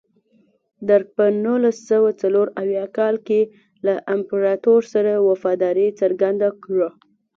درګ 0.89 1.07
په 1.17 1.25
نولس 1.43 1.77
سوه 1.89 2.09
څلور 2.21 2.47
اویا 2.61 2.85
کال 2.97 3.15
کې 3.27 3.41
له 3.85 3.93
امپراتور 4.15 4.81
سره 4.93 5.11
وفاداري 5.29 5.87
څرګنده 6.01 6.49
کړه. 6.63 6.89